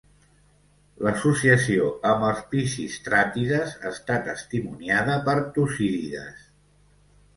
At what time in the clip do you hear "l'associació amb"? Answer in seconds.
1.07-2.25